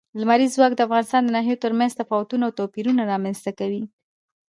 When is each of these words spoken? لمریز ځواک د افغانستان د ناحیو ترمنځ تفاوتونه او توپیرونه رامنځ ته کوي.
لمریز 0.19 0.51
ځواک 0.55 0.73
د 0.75 0.79
افغانستان 0.87 1.21
د 1.23 1.29
ناحیو 1.35 1.61
ترمنځ 1.63 1.91
تفاوتونه 1.99 2.43
او 2.45 2.55
توپیرونه 2.59 3.01
رامنځ 3.11 3.37
ته 3.45 3.51
کوي. 3.59 3.83